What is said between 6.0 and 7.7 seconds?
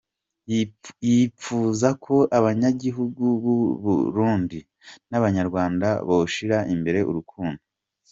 boshira imbere urukundo.